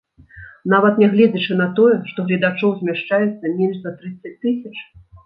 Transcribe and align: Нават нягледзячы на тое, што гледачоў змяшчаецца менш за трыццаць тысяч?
Нават 0.73 0.95
нягледзячы 1.01 1.57
на 1.59 1.67
тое, 1.79 1.95
што 2.11 2.25
гледачоў 2.31 2.73
змяшчаецца 2.79 3.53
менш 3.59 3.77
за 3.85 3.91
трыццаць 3.99 4.33
тысяч? 4.47 4.73